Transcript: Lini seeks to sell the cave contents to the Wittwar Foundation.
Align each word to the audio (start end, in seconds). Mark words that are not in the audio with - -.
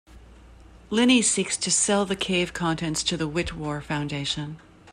Lini 0.89 1.23
seeks 1.23 1.55
to 1.57 1.69
sell 1.69 2.05
the 2.07 2.15
cave 2.15 2.53
contents 2.53 3.03
to 3.03 3.17
the 3.17 3.27
Wittwar 3.27 3.83
Foundation. 3.83 4.57